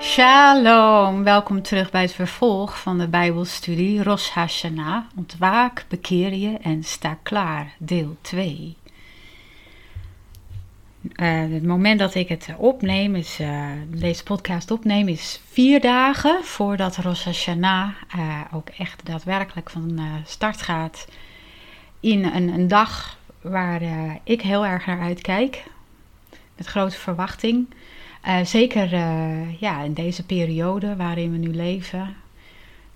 [0.00, 5.04] Shalom, welkom terug bij het vervolg van de Bijbelstudie Rosh Hashanah.
[5.16, 8.76] Ontwaak, bekeer je en sta klaar, deel 2.
[11.00, 16.44] Uh, het moment dat ik het opneem, is, uh, deze podcast opneem, is vier dagen
[16.44, 17.88] voordat Rosh Hashanah
[18.52, 21.08] ook echt daadwerkelijk van start gaat.
[22.00, 23.82] In een, een dag waar
[24.24, 25.64] ik heel erg naar uitkijk,
[26.56, 27.66] met grote verwachting.
[28.44, 28.96] Zeker
[29.60, 32.16] ja, in deze periode waarin we nu leven.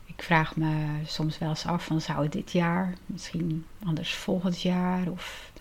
[0.07, 4.63] Ik vraag me soms wel eens af van zou het dit jaar, misschien anders volgend
[4.63, 5.53] jaar of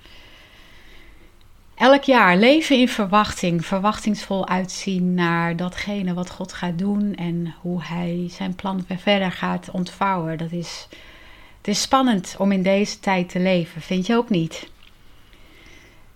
[1.76, 7.84] elk jaar leven in verwachting, verwachtingsvol uitzien naar datgene wat God gaat doen en hoe
[7.84, 10.38] Hij zijn plan weer verder gaat ontvouwen.
[10.38, 10.88] Dat is,
[11.58, 14.70] het is spannend om in deze tijd te leven, vind je ook niet?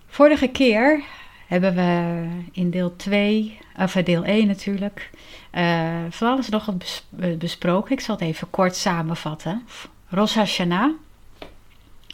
[0.06, 1.02] Vorige keer
[1.46, 5.10] hebben we in deel 2, of deel 1 natuurlijk,
[5.54, 7.92] uh, van alles nog wat besproken.
[7.92, 9.66] Ik zal het even kort samenvatten.
[10.08, 10.90] Rosh Hashanah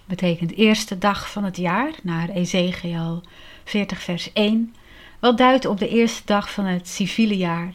[0.04, 3.22] betekent eerste dag van het jaar, naar Ezekiel
[3.64, 4.74] 40 vers 1,
[5.18, 7.74] wat duidt op de eerste dag van het civiele jaar.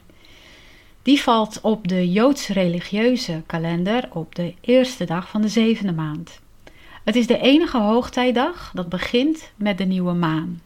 [1.02, 6.39] Die valt op de Joodse religieuze kalender op de eerste dag van de zevende maand.
[7.03, 10.61] Het is de enige hoogtijdag dat begint met de nieuwe maan.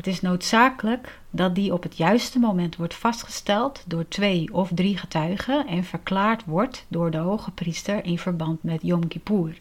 [0.00, 4.96] Het is noodzakelijk dat die op het juiste moment wordt vastgesteld door twee of drie
[4.96, 9.58] getuigen en verklaard wordt door de hoge priester in verband met Yom Kippur.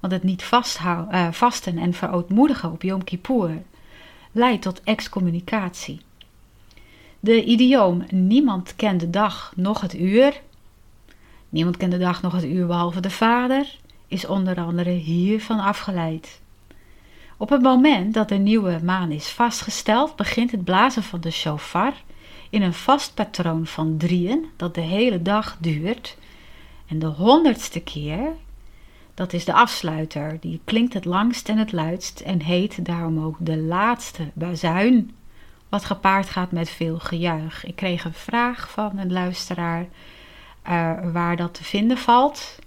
[0.00, 0.50] Want het niet
[0.84, 3.62] uh, vasten en verootmoedigen op Yom Kippur
[4.32, 6.00] leidt tot excommunicatie.
[7.20, 10.40] De idioom niemand kent de dag nog het uur,
[11.48, 16.39] niemand kent de dag nog het uur behalve de vader, is onder andere hiervan afgeleid.
[17.40, 21.92] Op het moment dat de nieuwe maan is vastgesteld, begint het blazen van de shofar
[22.50, 26.16] in een vast patroon van drieën dat de hele dag duurt.
[26.86, 28.32] En de honderdste keer
[29.14, 30.36] dat is de afsluiter.
[30.40, 35.14] Die klinkt het langst en het luidst en heet daarom ook de laatste bazuin,
[35.68, 37.64] wat gepaard gaat met veel gejuich.
[37.64, 39.86] Ik kreeg een vraag van een luisteraar
[40.68, 42.58] uh, waar dat te vinden valt.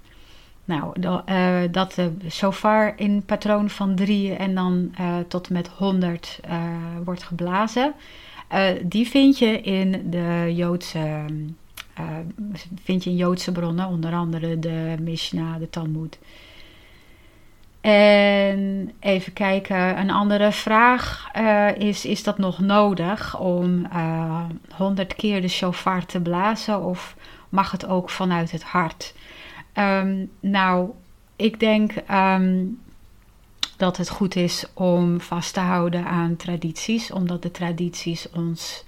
[0.65, 6.39] Nou, uh, dat de shofar in patroon van drie en dan uh, tot met 100
[7.03, 7.93] wordt geblazen.
[8.83, 11.25] die vind je in de Joodse,
[12.83, 16.19] vind je in Joodse bronnen, onder andere de Mishnah, de Talmud.
[17.83, 24.43] En even kijken, een andere vraag uh, is: is dat nog nodig om uh,
[24.75, 27.15] 100 keer de shofar te blazen of
[27.49, 29.13] mag het ook vanuit het hart?
[29.77, 30.89] Um, nou,
[31.35, 32.79] ik denk um,
[33.77, 38.85] dat het goed is om vast te houden aan tradities, omdat de tradities ons,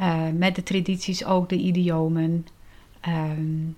[0.00, 2.46] uh, met de tradities ook de idiomen
[3.08, 3.76] um,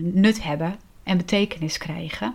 [0.00, 2.34] nut hebben en betekenis krijgen.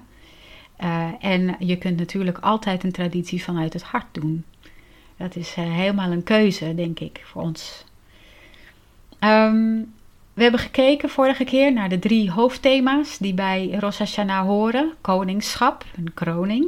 [0.84, 4.44] Uh, en je kunt natuurlijk altijd een traditie vanuit het hart doen.
[5.18, 7.86] Dat is helemaal een keuze, denk ik, voor ons.
[9.20, 9.94] Um,
[10.40, 15.86] we hebben gekeken vorige keer naar de drie hoofdthema's die bij Rosh Hashanah horen: koningschap,
[15.96, 16.68] een kroning,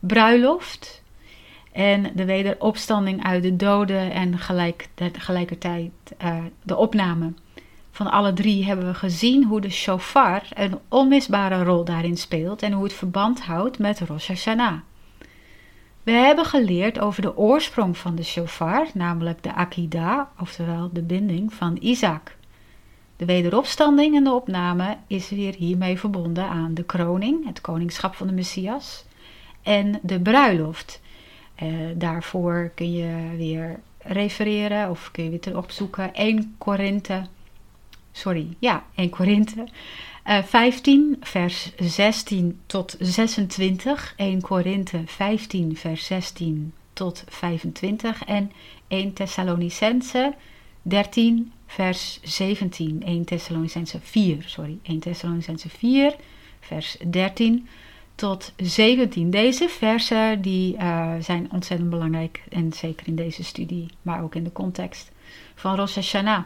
[0.00, 1.02] bruiloft
[1.72, 5.90] en de wederopstanding uit de doden en gelijk, tegelijkertijd
[6.22, 7.32] uh, de opname
[7.90, 12.72] van alle drie hebben we gezien hoe de shofar een onmisbare rol daarin speelt en
[12.72, 14.78] hoe het verband houdt met Rosh Hashanah.
[16.02, 21.52] We hebben geleerd over de oorsprong van de shofar, namelijk de akida, oftewel de binding
[21.52, 22.36] van Isaac.
[23.18, 28.26] De wederopstanding en de opname is weer hiermee verbonden aan de kroning, het koningschap van
[28.26, 29.04] de Messias,
[29.62, 31.00] en de bruiloft.
[31.54, 37.22] Eh, daarvoor kun je weer refereren of kun je weer opzoeken 1 Korinthe
[38.18, 39.68] sorry, ja, 1 Korinthe.
[40.26, 44.14] Uh, 15, vers 16 tot 26.
[44.16, 48.24] 1 Korinthe 15, vers 16 tot 25.
[48.24, 48.52] En
[48.88, 50.34] 1 Thessalonicense
[50.82, 53.02] 13, vers 17.
[53.04, 54.78] 1 Thessalonicense 4, sorry.
[54.82, 56.16] 1 Thessalonicense 4,
[56.60, 57.68] vers 13
[58.14, 59.30] tot 17.
[59.30, 62.42] Deze versen die, uh, zijn ontzettend belangrijk.
[62.48, 65.10] En zeker in deze studie, maar ook in de context
[65.54, 66.42] van Rosh Hashanah.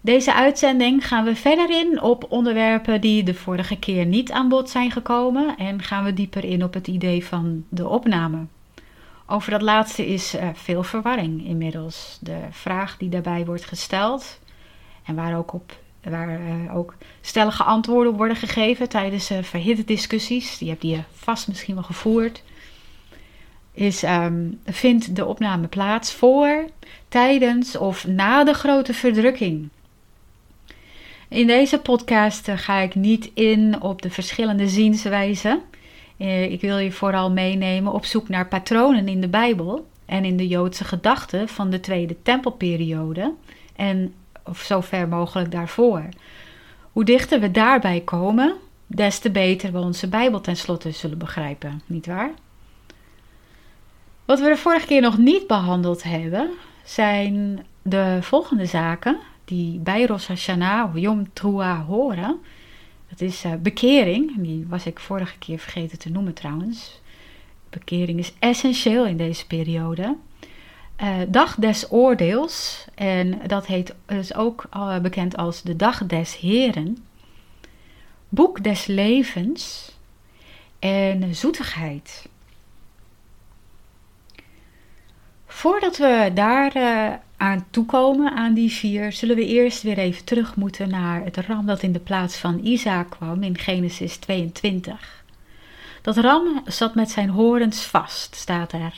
[0.00, 4.70] Deze uitzending gaan we verder in op onderwerpen die de vorige keer niet aan bod
[4.70, 8.46] zijn gekomen en gaan we dieper in op het idee van de opname.
[9.26, 12.18] Over dat laatste is uh, veel verwarring inmiddels.
[12.20, 14.38] De vraag die daarbij wordt gesteld
[15.04, 20.58] en waar ook, op, waar, uh, ook stellige antwoorden worden gegeven tijdens uh, verhitte discussies,
[20.58, 22.42] die heb je vast misschien wel gevoerd,
[23.72, 26.64] is, um, vindt de opname plaats voor,
[27.08, 29.68] tijdens of na de grote verdrukking?
[31.28, 35.62] In deze podcast ga ik niet in op de verschillende zienswijzen.
[36.28, 40.48] Ik wil je vooral meenemen op zoek naar patronen in de Bijbel en in de
[40.48, 43.32] Joodse gedachten van de Tweede Tempelperiode
[43.76, 44.14] en
[44.44, 46.08] of zo ver mogelijk daarvoor.
[46.92, 48.54] Hoe dichter we daarbij komen,
[48.86, 52.30] des te beter we onze Bijbel tenslotte zullen begrijpen, nietwaar?
[54.24, 56.50] Wat we de vorige keer nog niet behandeld hebben,
[56.84, 62.40] zijn de volgende zaken die bij Rosh Hashanah of Yom Teruah horen.
[63.12, 67.00] Dat is uh, bekering, die was ik vorige keer vergeten te noemen trouwens.
[67.70, 70.16] Bekering is essentieel in deze periode.
[71.02, 76.38] Uh, dag des oordeels, en dat heet dus ook uh, bekend als de dag des
[76.38, 77.04] heren.
[78.28, 79.92] Boek des levens
[80.78, 82.28] en zoetigheid.
[85.46, 86.72] Voordat we daar
[87.42, 91.66] aan toekomen, aan die vier, zullen we eerst weer even terug moeten naar het ram
[91.66, 95.24] dat in de plaats van Isaac kwam in Genesis 22.
[96.02, 98.94] Dat ram zat met zijn horens vast, staat er.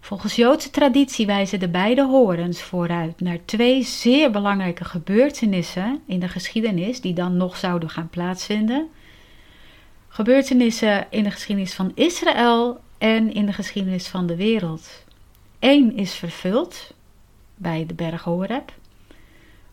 [0.00, 6.28] Volgens Joodse traditie wijzen de beide horens vooruit naar twee zeer belangrijke gebeurtenissen in de
[6.28, 8.88] geschiedenis die dan nog zouden gaan plaatsvinden.
[10.08, 15.04] Gebeurtenissen in de geschiedenis van Israël en in de geschiedenis van de wereld.
[15.58, 16.94] Eén is vervuld
[17.56, 18.72] bij de berg Horeb.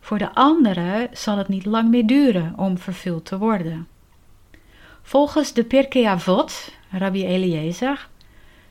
[0.00, 3.88] Voor de andere zal het niet lang meer duren om vervuld te worden.
[5.02, 8.08] Volgens de Pirkei Avot, Rabbi Eliezer,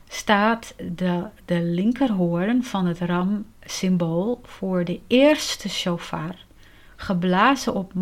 [0.08, 6.34] staat de, de linkerhoorn van het ram symbool voor de eerste shofar,
[6.96, 7.92] geblazen op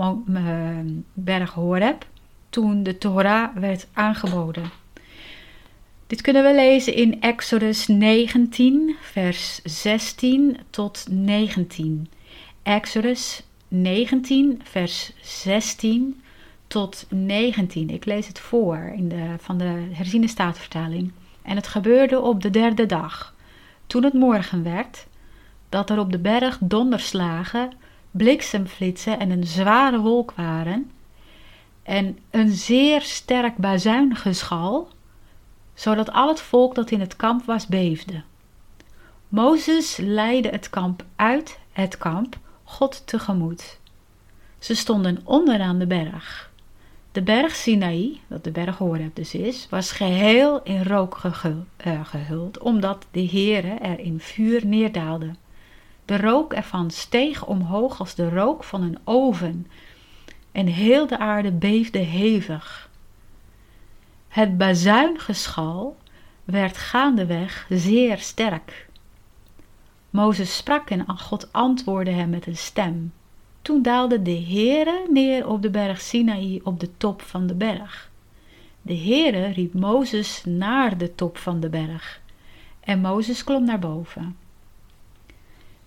[1.13, 2.07] berg Horeb
[2.49, 4.82] toen de Torah werd aangeboden.
[6.13, 12.09] Dit kunnen we lezen in Exodus 19, vers 16 tot 19.
[12.63, 16.23] Exodus 19, vers 16
[16.67, 17.91] tot 19.
[17.91, 21.13] Ik lees het voor in de, van de herziene staatvertaling.
[21.43, 23.35] En het gebeurde op de derde dag,
[23.87, 25.07] toen het morgen werd,
[25.69, 27.73] dat er op de berg donderslagen,
[28.11, 30.91] bliksemflitsen en een zware wolk waren,
[31.83, 34.89] en een zeer sterk bazuingeschal
[35.75, 38.23] zodat al het volk dat in het kamp was beefde.
[39.29, 43.79] Mozes leidde het kamp uit het kamp God tegemoet.
[44.59, 46.51] Ze stonden onderaan de berg.
[47.13, 51.21] De berg Sinaï, dat de berg Horeb dus is, was geheel in rook
[51.77, 55.31] eh, gehuld, omdat de Heere er in vuur neerdaalde.
[56.05, 59.67] De rook ervan steeg omhoog als de rook van een oven,
[60.53, 62.91] en heel de aarde beefde hevig.
[64.33, 65.97] Het bazuingeschal
[66.45, 68.89] werd gaandeweg zeer sterk.
[70.11, 73.13] Mozes sprak en God antwoordde hem met een stem.
[73.63, 78.11] Toen daalde de Heere neer op de berg Sinaï op de top van de berg.
[78.83, 82.21] De Heere riep Mozes naar de top van de berg
[82.81, 84.37] en Mozes klom naar boven.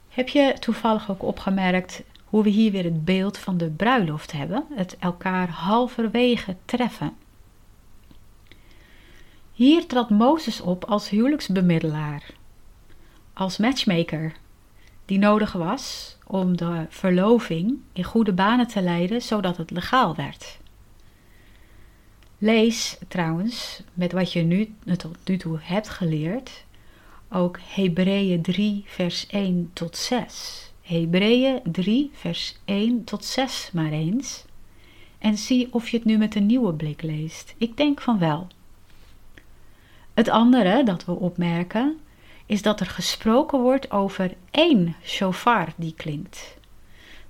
[0.09, 4.65] Heb je toevallig ook opgemerkt hoe we hier weer het beeld van de bruiloft hebben,
[4.73, 7.24] het elkaar halverwege treffen?
[9.55, 12.23] Hier trad Mozes op als huwelijksbemiddelaar,
[13.33, 14.33] als matchmaker,
[15.05, 20.59] die nodig was om de verloving in goede banen te leiden, zodat het legaal werd.
[22.37, 26.65] Lees trouwens, met wat je nu tot nu toe hebt geleerd,
[27.29, 30.71] ook Hebreeën 3, vers 1 tot 6.
[30.81, 34.45] Hebreeën 3, vers 1 tot 6 maar eens.
[35.17, 37.55] En zie of je het nu met een nieuwe blik leest.
[37.57, 38.47] Ik denk van wel.
[40.15, 41.99] Het andere dat we opmerken
[42.45, 46.57] is dat er gesproken wordt over één shofar die klinkt.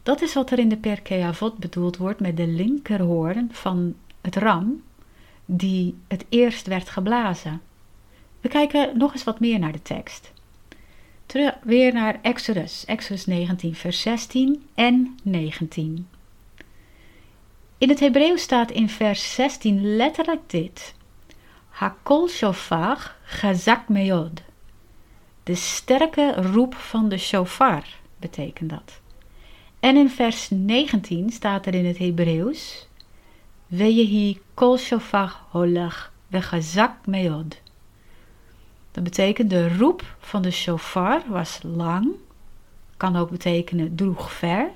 [0.03, 4.35] Dat is wat er in de Perkei Avot bedoeld wordt met de linkerhoorn van het
[4.35, 4.83] ram
[5.45, 7.61] die het eerst werd geblazen.
[8.41, 10.31] We kijken nog eens wat meer naar de tekst.
[11.25, 16.07] Terug weer naar Exodus, Exodus 19, vers 16 en 19.
[17.77, 20.95] In het Hebreeuws staat in vers 16 letterlijk dit:
[21.75, 24.41] Hakol shofar chazak meod.
[25.43, 27.83] De sterke roep van de shofar
[28.17, 28.99] betekent dat.
[29.79, 32.87] En in vers 19 staat er in het Hebreeuws:
[33.67, 37.61] Weyehi kol shofar holach vechazak meod.
[38.91, 42.07] Dat betekent de roep van de shofar was lang,
[42.97, 44.71] kan ook betekenen droeg ver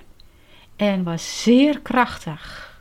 [0.76, 2.74] en was zeer krachtig.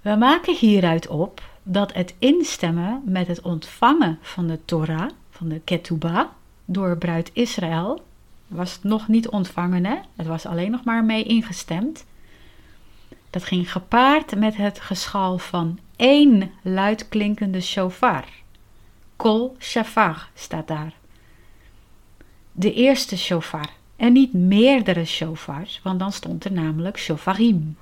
[0.00, 5.60] We maken hieruit op dat het instemmen met het ontvangen van de Torah, van de
[5.64, 6.26] Ketubah,
[6.64, 8.04] door bruid Israël,
[8.46, 9.96] was het nog niet ontvangen, hè?
[10.16, 12.04] het was alleen nog maar mee ingestemd.
[13.30, 18.24] Dat ging gepaard met het geschal van één luidklinkende shofar.
[19.16, 20.92] Kol shafar staat daar.
[22.52, 27.76] De eerste shofar en niet meerdere shofars, want dan stond er namelijk shofarim.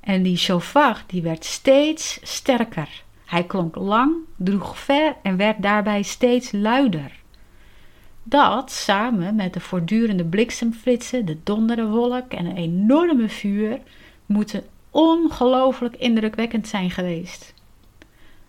[0.00, 3.02] En die shofar die werd steeds sterker.
[3.24, 7.18] Hij klonk lang, droeg ver en werd daarbij steeds luider.
[8.22, 13.78] Dat, samen met de voortdurende bliksemflitsen, de donderwolk en een enorme vuur,
[14.26, 17.54] moeten ongelooflijk indrukwekkend zijn geweest.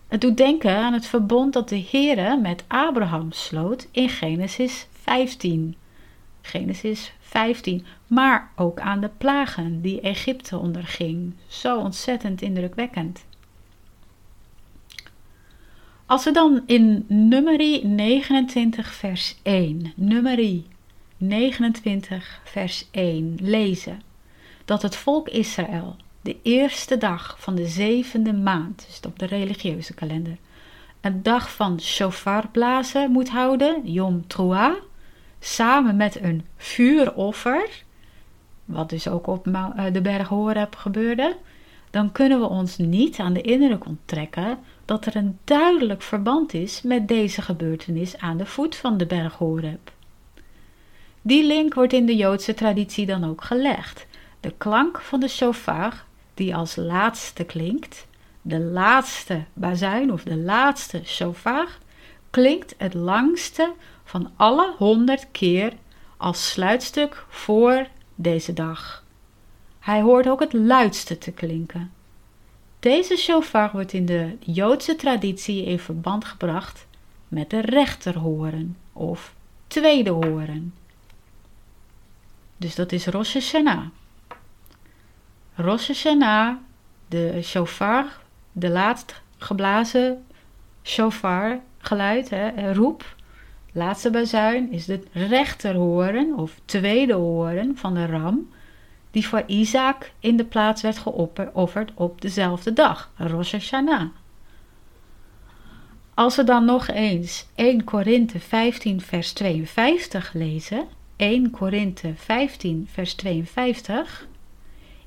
[0.08, 5.76] Het doet denken aan het verbond dat de Heere met Abraham sloot in Genesis 15.
[6.42, 11.34] Genesis 15, maar ook aan de plagen die Egypte onderging.
[11.46, 13.24] Zo ontzettend indrukwekkend.
[16.06, 20.66] Als we dan in Nummerie 29 vers 1, Nummerie
[21.16, 24.02] 29 vers 1 lezen
[24.64, 29.94] dat het volk Israël de eerste dag van de zevende maand, dus op de religieuze
[29.94, 30.36] kalender,
[31.00, 34.74] een dag van shofarblazen moet houden, Yom Truah,
[35.44, 37.68] samen met een vuuroffer,
[38.64, 41.36] wat dus ook op eh, de berg Horeb gebeurde,
[41.90, 46.82] dan kunnen we ons niet aan de indruk onttrekken dat er een duidelijk verband is
[46.82, 49.92] met deze gebeurtenis aan de voet van de berg Horeb.
[51.22, 54.06] Die link wordt in de Joodse traditie dan ook gelegd.
[54.40, 58.06] De klank van de shofar, die als laatste klinkt,
[58.42, 61.68] de laatste bazuin of de laatste shofar,
[62.32, 63.72] klinkt het langste
[64.04, 65.72] van alle honderd keer
[66.16, 69.04] als sluitstuk voor deze dag.
[69.78, 71.92] Hij hoort ook het luidste te klinken.
[72.80, 76.86] Deze shofar wordt in de Joodse traditie in verband gebracht
[77.28, 79.34] met de rechterhoren of
[79.66, 80.74] tweede horen.
[82.56, 83.86] Dus dat is Rosh Hashanah.
[85.54, 86.56] Rosh Hashanah,
[87.08, 88.20] de shofar,
[88.52, 90.24] de laatst geblazen
[90.82, 93.14] shofar geluid, hè, roep,
[93.72, 98.48] laatste bazuin is de rechterhoren of tweede horen van de ram
[99.10, 104.08] die voor Isaac in de plaats werd geofferd op dezelfde dag, Rosh Hashanah.
[106.14, 110.84] Als we dan nog eens 1 Korinthe 15 vers 52 lezen,
[111.16, 114.26] 1 Korinthe 15 vers 52,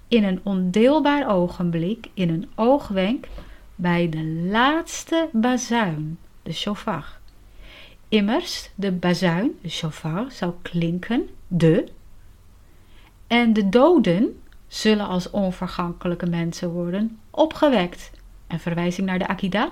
[0.08, 3.28] in een ondeelbaar ogenblik, in een oogwenk,
[3.76, 7.20] bij de laatste bazuin, de shofar.
[8.08, 11.88] Immers, de bazuin, de shofar, zou klinken, de,
[13.28, 18.12] en de doden zullen als onvergankelijke mensen worden opgewekt.
[18.48, 19.72] Een verwijzing naar de Akida.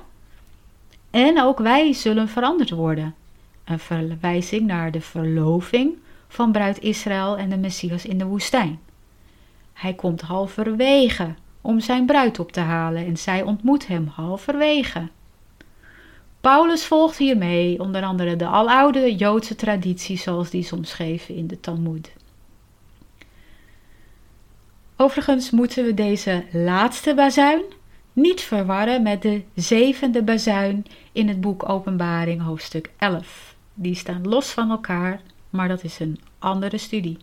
[1.10, 3.16] En ook wij zullen veranderd worden.
[3.64, 8.80] Een verwijzing naar de verloving van bruid Israël en de Messias in de woestijn.
[9.74, 15.10] Hij komt halverwege om zijn bruid op te halen en zij ontmoet hem halverwege.
[16.44, 21.60] Paulus volgt hiermee onder andere de aloude Joodse traditie zoals die soms geven in de
[21.60, 22.12] Talmud.
[24.96, 27.62] Overigens moeten we deze laatste bazuin
[28.14, 33.56] niet verwarren met de zevende bazuin in het boek Openbaring hoofdstuk 11.
[33.74, 37.18] Die staan los van elkaar, maar dat is een andere studie.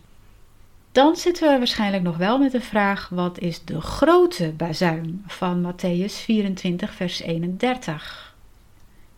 [0.91, 5.73] Dan zitten we waarschijnlijk nog wel met de vraag: wat is de grote bazuin van
[5.73, 8.30] Matthäus 24, vers 31?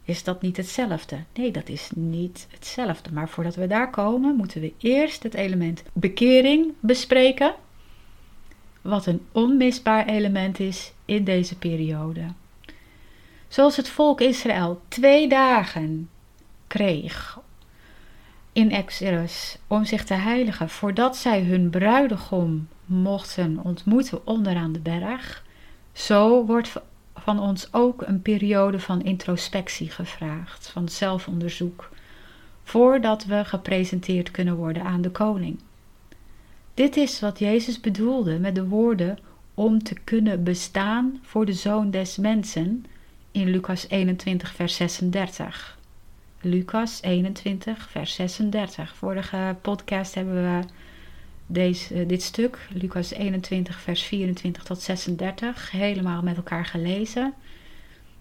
[0.05, 1.17] Is dat niet hetzelfde?
[1.33, 3.11] Nee, dat is niet hetzelfde.
[3.11, 7.55] Maar voordat we daar komen, moeten we eerst het element bekering bespreken
[8.81, 12.25] wat een onmisbaar element is in deze periode.
[13.47, 16.09] Zoals het volk Israël twee dagen
[16.67, 17.39] kreeg
[18.53, 25.43] in Exodus om zich te heiligen voordat zij hun bruidegom mochten ontmoeten onderaan de berg,
[25.91, 26.73] zo wordt
[27.23, 31.89] van ons ook een periode van introspectie gevraagd, van zelfonderzoek,
[32.63, 35.59] voordat we gepresenteerd kunnen worden aan de koning.
[36.73, 39.19] Dit is wat Jezus bedoelde met de woorden
[39.53, 42.85] om te kunnen bestaan voor de zoon des mensen
[43.31, 45.77] in Lucas 21, vers 36.
[46.41, 48.95] Lucas 21, vers 36.
[48.95, 50.63] Vorige podcast hebben we
[51.47, 57.33] deze, eh, dit stuk, Lucas 21, vers 24 tot 36, helemaal met elkaar gelezen.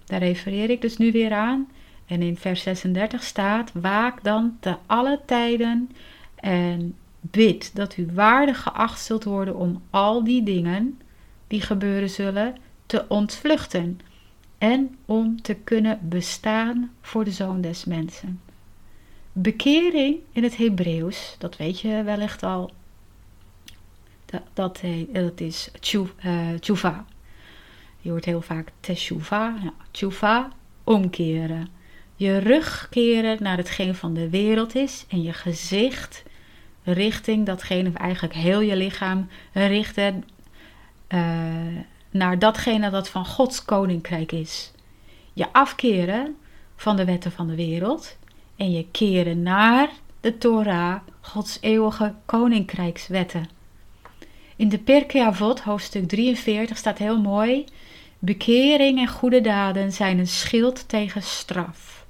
[0.05, 1.69] Daar refereer ik dus nu weer aan.
[2.07, 5.91] En in vers 36 staat: Waak dan te alle tijden
[6.35, 11.01] en bid dat u waardig geacht zult worden om al die dingen
[11.47, 14.01] die gebeuren zullen te ontvluchten
[14.59, 18.41] en om te kunnen bestaan voor de zoon des mensen.
[19.33, 22.71] Bekering in het Hebreeuws, dat weet je wellicht al,
[24.33, 26.89] dat, dat, dat is tshuva.
[26.89, 27.13] Eh,
[27.99, 29.55] je hoort heel vaak teshuva,
[29.93, 30.49] ja,
[30.85, 31.69] omkeren.
[32.17, 36.23] Je rug keren naar hetgeen van de wereld is en je gezicht
[36.85, 40.25] richting datgene, of eigenlijk heel je lichaam richten
[41.09, 41.21] uh,
[42.11, 44.73] naar datgene dat van Gods koninkrijk is.
[45.33, 46.37] Je afkeren
[46.77, 48.17] van de wetten van de wereld
[48.57, 53.49] en je keren naar de Torah, Gods eeuwige koninkrijkswetten.
[54.63, 57.65] In de Pirkei Avot, hoofdstuk 43, staat heel mooi:
[58.19, 62.07] Bekering en goede daden zijn een schild tegen straf.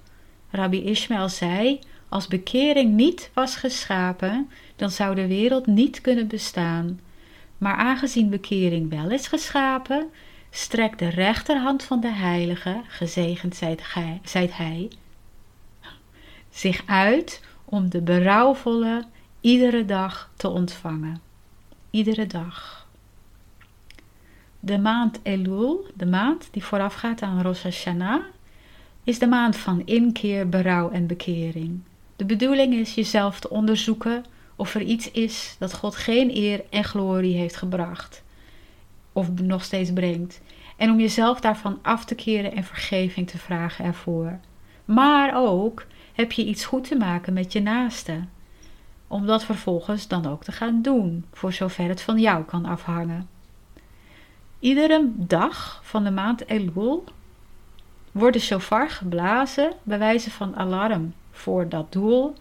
[0.50, 1.78] Rabbi Ishmael zei:
[2.08, 7.00] Als bekering niet was geschapen, dan zou de wereld niet kunnen bestaan.
[7.58, 10.10] Maar aangezien bekering wel is geschapen,
[10.50, 13.56] strekt de rechterhand van de heilige, gezegend
[14.22, 14.90] zijt hij,
[16.50, 19.04] zich uit om de berouwvolle
[19.40, 21.31] iedere dag te ontvangen.
[21.92, 22.86] Iedere dag.
[24.60, 28.22] De maand Elul, de maand die voorafgaat aan Rosh Hashanah,
[29.04, 31.80] is de maand van inkeer, berouw en bekering.
[32.16, 34.24] De bedoeling is jezelf te onderzoeken
[34.56, 38.22] of er iets is dat God geen eer en glorie heeft gebracht,
[39.12, 40.40] of nog steeds brengt,
[40.76, 44.38] en om jezelf daarvan af te keren en vergeving te vragen ervoor.
[44.84, 48.24] Maar ook heb je iets goed te maken met je naaste,
[49.12, 53.28] om dat vervolgens dan ook te gaan doen, voor zover het van jou kan afhangen.
[54.58, 57.04] Iedere dag van de maand Elul
[58.12, 62.34] wordt de geblazen bij wijze van alarm voor dat doel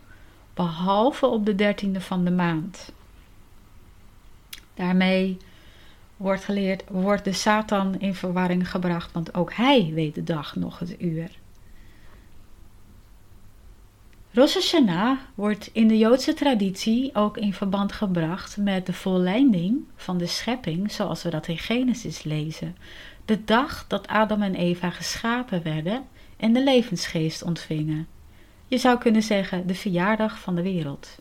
[0.54, 2.92] behalve op de dertiende van de maand.
[4.74, 5.38] Daarmee
[6.18, 10.80] wordt geleerd, wordt de Satan in verwarring gebracht, want ook hij weet de dag nog
[10.80, 11.41] het uur.
[14.34, 20.18] Rosh Hashanah wordt in de Joodse traditie ook in verband gebracht met de volleinding van
[20.18, 22.76] de schepping, zoals we dat in Genesis lezen.
[23.26, 26.04] De dag dat Adam en Eva geschapen werden
[26.38, 28.08] en de levensgeest ontvingen.
[28.68, 31.20] Je zou kunnen zeggen de verjaardag van de wereld.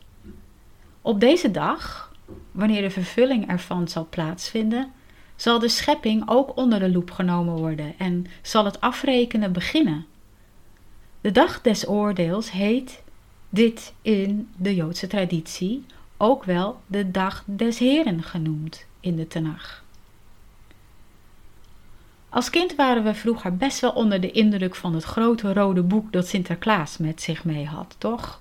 [1.03, 2.15] Op deze dag,
[2.53, 4.93] wanneer de vervulling ervan zal plaatsvinden,
[5.37, 10.07] zal de schepping ook onder de loep genomen worden en zal het afrekenen beginnen.
[11.21, 13.03] De dag des oordeels heet
[13.49, 15.85] dit in de Joodse traditie
[16.17, 19.85] ook wel de dag des Heren genoemd in de Tenach.
[22.29, 26.13] Als kind waren we vroeger best wel onder de indruk van het grote rode boek
[26.13, 28.41] dat Sinterklaas met zich mee had, toch?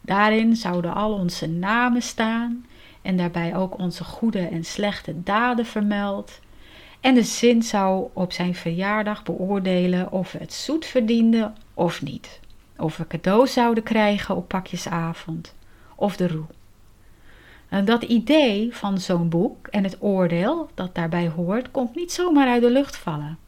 [0.00, 2.66] Daarin zouden al onze namen staan
[3.02, 6.40] en daarbij ook onze goede en slechte daden vermeld.
[7.00, 12.40] En de Sint zou op zijn verjaardag beoordelen of we het zoet verdienden of niet.
[12.76, 15.54] Of we cadeaus zouden krijgen op pakjesavond
[15.94, 16.44] of de roe.
[17.68, 22.48] En dat idee van zo'n boek en het oordeel dat daarbij hoort, komt niet zomaar
[22.48, 23.38] uit de lucht vallen.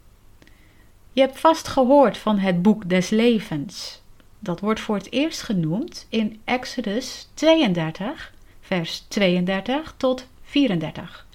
[1.12, 4.03] Je hebt vast gehoord van het boek des levens.
[4.38, 11.27] Dat wordt voor het eerst genoemd in Exodus 32, vers 32 tot 34.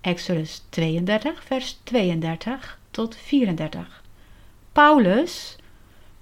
[0.00, 4.02] Exodus 32, vers 32 tot 34.
[4.72, 5.56] Paulus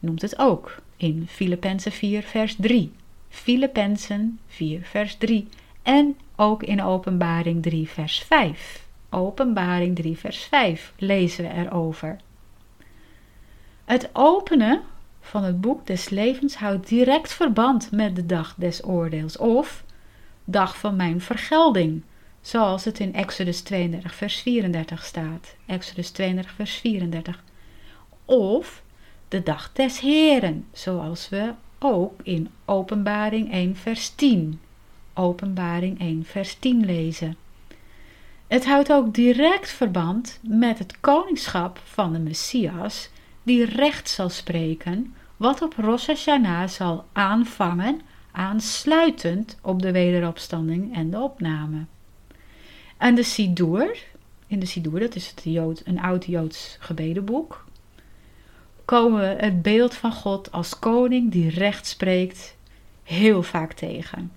[0.03, 2.93] noemt het ook in Filippenzen 4, vers 3.
[3.29, 5.49] Filippenzen 4, vers 3
[5.83, 8.87] en ook in Openbaring 3, vers 5.
[9.11, 12.17] Openbaring 3, vers 5 lezen we erover.
[13.85, 14.83] Het openen
[15.21, 19.85] van het boek des levens houdt direct verband met de dag des oordeels of
[20.45, 22.03] dag van mijn vergelding,
[22.41, 25.57] zoals het in Exodus 32, vers 34 staat.
[25.67, 27.43] Exodus 32, vers 34.
[28.25, 28.82] Of
[29.33, 34.61] de dag des Heren, zoals we ook in Openbaring 1, vers 10
[35.15, 37.37] Openbaring 1, vers 10 lezen.
[38.47, 43.11] Het houdt ook direct verband met het koningschap van de Messias,
[43.43, 51.11] die recht zal spreken, wat op Rosh Hashanah zal aanvangen, aansluitend op de wederopstanding en
[51.11, 51.85] de opname.
[52.97, 54.05] En de Sidur,
[54.47, 57.65] in de Sidur, dat is het Jood, een oud Joods gebedenboek,
[58.93, 62.57] komen we het beeld van God als koning die recht spreekt
[63.03, 64.33] heel vaak tegen.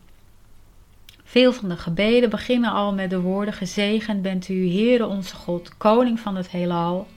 [1.24, 5.78] Veel van de gebeden beginnen al met de woorden: Gezegend bent u, Heere onze God,
[5.78, 7.08] koning van het heelal.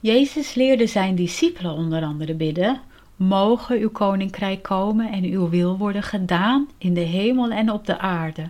[0.00, 2.80] Jezus leerde zijn discipelen onder andere bidden:
[3.16, 7.98] Mogen uw koninkrijk komen en uw wil worden gedaan in de hemel en op de
[7.98, 8.48] aarde.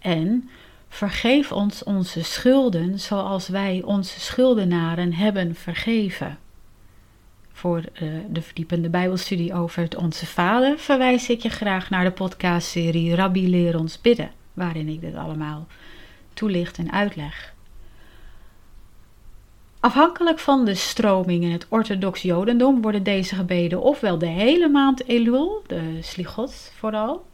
[0.00, 0.48] En
[0.88, 6.38] vergeef ons onze schulden zoals wij onze schuldenaren hebben vergeven.
[7.60, 12.10] Voor uh, de verdiepende Bijbelstudie over het Onze Vader verwijs ik je graag naar de
[12.10, 15.66] podcastserie Rabbi Leer ons bidden, waarin ik dit allemaal
[16.34, 17.54] toelicht en uitleg.
[19.80, 25.08] Afhankelijk van de stroming in het orthodox Jodendom worden deze gebeden ofwel de hele maand
[25.08, 27.26] Elul, de Slichot vooral,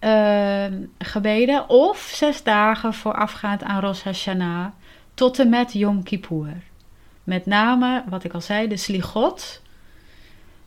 [0.00, 0.66] uh,
[0.98, 4.66] gebeden, of zes dagen voorafgaand aan Rosh Hashanah
[5.14, 6.72] tot en met Yom Kippur.
[7.24, 9.62] Met name, wat ik al zei, de Slichot.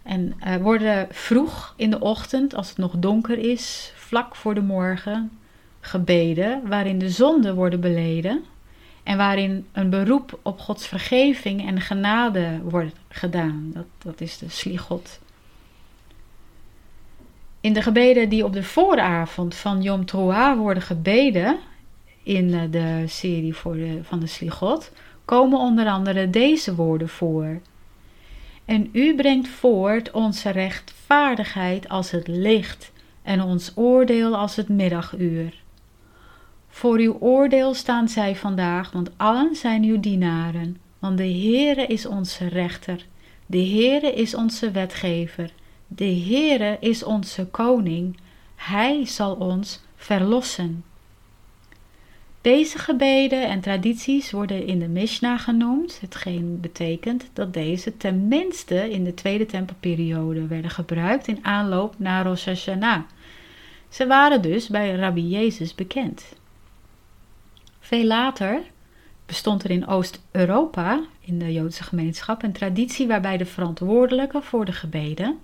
[0.03, 4.61] En uh, worden vroeg in de ochtend, als het nog donker is, vlak voor de
[4.61, 5.31] morgen,
[5.79, 8.43] gebeden, waarin de zonden worden beleden
[9.03, 13.71] en waarin een beroep op Gods vergeving en genade wordt gedaan.
[13.73, 15.19] Dat, dat is de slichot.
[17.61, 21.57] In de gebeden die op de vooravond van Yom Teruah worden gebeden,
[22.23, 24.91] in eh, de serie voor de, van de slichot,
[25.27, 27.59] komen onder andere deze woorden voor.
[28.65, 32.91] En u brengt voort onze rechtvaardigheid als het licht
[33.23, 35.53] en ons oordeel als het middaguur.
[36.67, 40.77] Voor uw oordeel staan zij vandaag, want allen zijn uw dienaren.
[40.99, 43.05] Want de Heere is onze rechter,
[43.45, 45.51] de Heere is onze wetgever,
[45.87, 48.17] de Heere is onze koning.
[48.55, 50.83] Hij zal ons verlossen.
[52.41, 59.03] Deze gebeden en tradities worden in de Mishnah genoemd, hetgeen betekent dat deze tenminste in
[59.03, 63.01] de tweede tempelperiode werden gebruikt in aanloop naar Rosh Hashanah.
[63.89, 66.25] Ze waren dus bij Rabbi Jezus bekend.
[67.79, 68.61] Veel later
[69.25, 74.71] bestond er in Oost-Europa, in de Joodse gemeenschap, een traditie waarbij de verantwoordelijke voor de
[74.71, 75.39] gebeden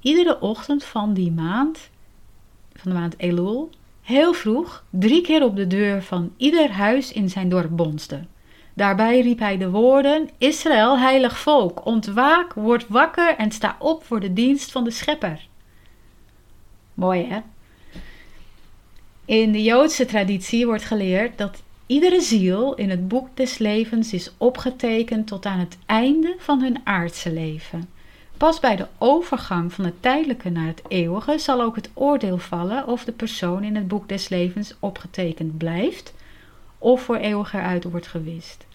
[0.00, 1.90] iedere ochtend van die maand,
[2.74, 3.70] van de maand Elul,
[4.06, 8.24] heel vroeg drie keer op de deur van ieder huis in zijn dorp bonste.
[8.74, 14.20] Daarbij riep hij de woorden: Israël, heilig volk, ontwaak, word wakker en sta op voor
[14.20, 15.46] de dienst van de Schepper.
[16.94, 17.38] Mooi hè?
[19.24, 24.30] In de Joodse traditie wordt geleerd dat Iedere ziel in het boek des levens is
[24.38, 27.88] opgetekend tot aan het einde van hun aardse leven.
[28.36, 32.86] Pas bij de overgang van het tijdelijke naar het eeuwige zal ook het oordeel vallen
[32.86, 36.14] of de persoon in het boek des levens opgetekend blijft
[36.78, 38.66] of voor eeuwig eruit wordt gewist.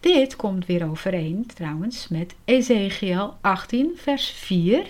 [0.00, 4.86] Dit komt weer overeen trouwens met Ezekiel 18 vers 4,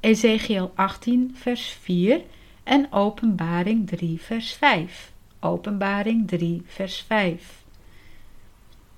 [0.00, 2.20] Ezekiel 18 vers 4
[2.62, 5.12] en Openbaring 3 vers 5.
[5.40, 7.62] Openbaring 3, vers 5.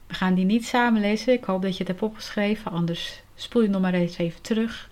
[0.06, 1.32] We gaan die niet samen lezen.
[1.32, 4.90] Ik hoop dat je het hebt opgeschreven, anders spoel je nog maar eens even terug.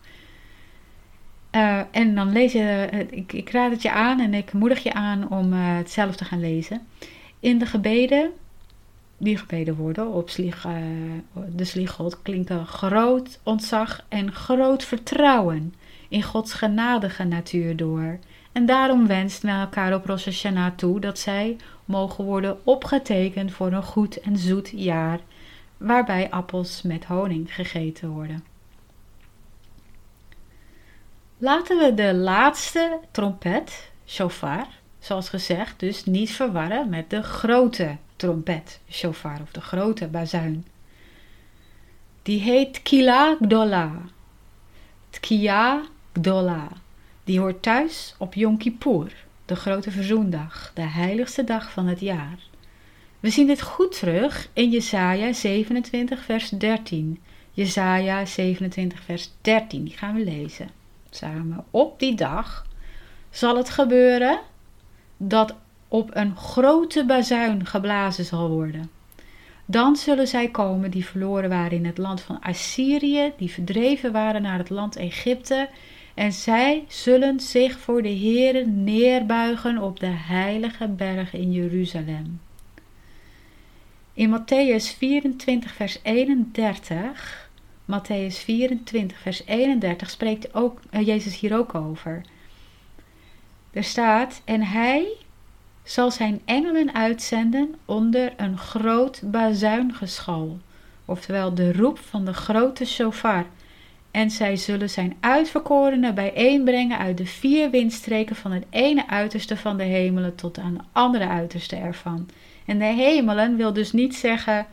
[1.55, 4.83] Uh, en dan lees je, uh, ik, ik, raad het je aan en ik moedig
[4.83, 6.87] je aan om uh, het zelf te gaan lezen.
[7.41, 8.31] In de gebeden,
[9.19, 10.67] die gebeden worden op slieg,
[11.55, 15.75] de sliegod, klinken groot ontzag en groot vertrouwen
[16.09, 18.19] in Gods genadige natuur door.
[18.53, 23.73] En daarom wenst men elkaar op Rosh Hashanah toe dat zij mogen worden opgetekend voor
[23.73, 25.21] een goed en zoet jaar,
[25.81, 28.45] waarbij appels met honing gegeten worden.
[31.39, 34.67] Laten we de laatste trompet, shofar,
[34.99, 40.67] zoals gezegd, dus niet verwarren met de grote trompet, shofar of de grote bazuin.
[42.23, 43.93] Die heet Kila Gdola.
[45.11, 46.69] Tkia Gdola.
[47.25, 49.13] Die hoort thuis op Yom Kippur,
[49.45, 52.39] de grote verzoendag, de heiligste dag van het jaar.
[53.21, 57.21] We zien dit goed terug in Jesaja 27 vers 13.
[57.53, 60.71] Jesaja 27 vers 13, die gaan we lezen.
[61.11, 61.65] Samen.
[61.71, 62.67] Op die dag
[63.31, 64.41] zal het gebeuren
[65.17, 65.55] dat
[65.89, 68.91] op een grote bazuin geblazen zal worden.
[69.65, 74.43] Dan zullen zij komen die verloren waren in het land van Assyrië, die verdreven waren
[74.43, 75.69] naar het land Egypte
[76.15, 82.41] en zij zullen zich voor de Heere neerbuigen op de heilige berg in Jeruzalem.
[84.21, 87.51] In Matthäus 24, vers 31,
[87.85, 92.21] Matthäus 24, vers 31 spreekt ook, uh, Jezus hier ook over.
[93.73, 95.07] Er staat, en hij
[95.83, 100.59] zal zijn engelen uitzenden onder een groot bazuingeschal
[101.05, 103.47] oftewel de roep van de grote shofar.
[104.11, 109.77] En zij zullen zijn uitverkorenen bijeenbrengen uit de vier windstreken van het ene uiterste van
[109.77, 112.29] de hemelen tot aan de andere uiterste ervan.
[112.71, 114.67] En de hemelen wil dus niet zeggen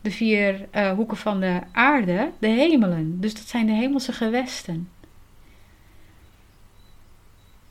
[0.00, 3.20] de vier uh, hoeken van de aarde, de hemelen.
[3.20, 4.88] Dus dat zijn de hemelse gewesten.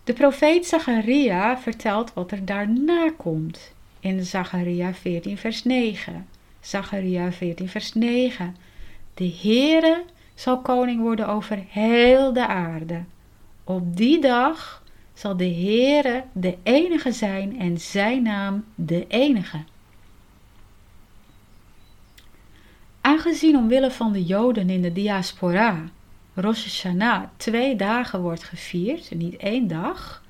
[0.04, 6.28] De profeet Zacharia vertelt wat er daarna komt in Zacharia 14 vers 9.
[6.60, 8.56] Zacharia 14 vers 9.
[9.14, 10.04] De Heere
[10.36, 13.04] zal koning worden over heel de aarde.
[13.64, 14.81] Op die dag
[15.22, 19.64] zal de Heere de enige zijn en zijn naam de enige.
[23.02, 25.84] Aangezien omwille van de Joden in de diaspora
[26.34, 30.24] Rosh Hashanah twee dagen wordt gevierd, niet één dag,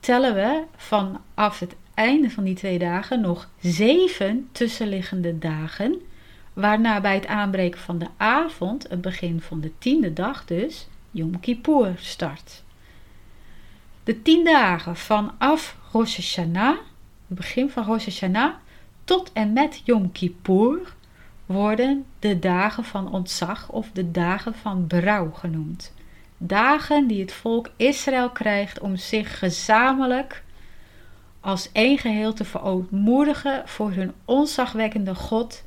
[0.00, 6.00] tellen we vanaf het einde van die twee dagen nog zeven tussenliggende dagen,
[6.52, 11.40] waarna bij het aanbreken van de avond, het begin van de tiende dag dus, Yom
[11.40, 12.66] Kippur start.
[14.08, 16.76] De tien dagen vanaf Rosh Hashanah,
[17.28, 18.54] het begin van Rosh Hashanah,
[19.04, 20.94] tot en met Yom Kippur
[21.46, 25.94] worden de dagen van ontzag of de dagen van berouw genoemd.
[26.38, 30.42] Dagen die het volk Israël krijgt om zich gezamenlijk
[31.40, 35.64] als één geheel te verootmoedigen voor hun onzagwekkende God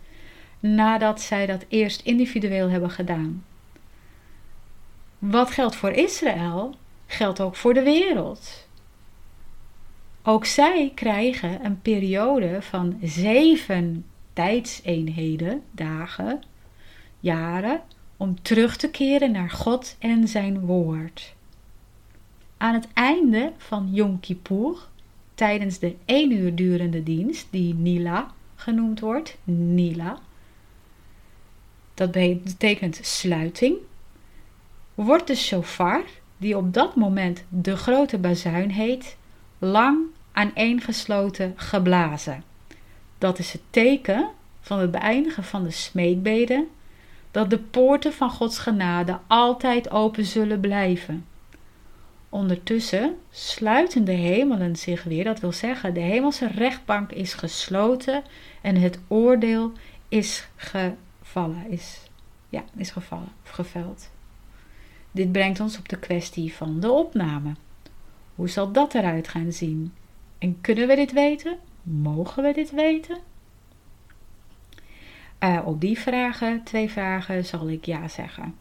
[0.59, 3.45] nadat zij dat eerst individueel hebben gedaan.
[5.19, 6.79] Wat geldt voor Israël,
[7.11, 8.67] geldt ook voor de wereld.
[10.23, 16.43] Ook zij krijgen een periode van zeven tijdseenheden, dagen,
[17.19, 17.81] jaren,
[18.17, 21.33] om terug te keren naar God en zijn woord.
[22.57, 24.87] Aan het einde van Yom Kippur,
[25.33, 30.19] tijdens de één uur durende dienst, die Nila genoemd wordt, Nila,
[31.93, 33.75] dat betekent sluiting,
[34.93, 36.03] wordt de shofar,
[36.41, 39.17] die op dat moment de grote bazuin heet,
[39.59, 39.99] lang
[40.31, 42.43] aaneengesloten geblazen.
[43.17, 44.29] Dat is het teken
[44.61, 46.67] van het beëindigen van de smeekbeden,
[47.31, 51.25] dat de poorten van Gods genade altijd open zullen blijven.
[52.29, 58.23] Ondertussen sluiten de hemelen zich weer, dat wil zeggen, de hemelse rechtbank is gesloten
[58.61, 59.71] en het oordeel
[60.09, 61.99] is gevallen, is,
[62.49, 64.09] ja, is gevallen, geveld.
[65.11, 67.51] Dit brengt ons op de kwestie van de opname.
[68.35, 69.93] Hoe zal dat eruit gaan zien?
[70.37, 71.57] En kunnen we dit weten?
[71.83, 73.17] Mogen we dit weten?
[75.39, 78.55] Uh, op die vragen, twee vragen, zal ik ja zeggen.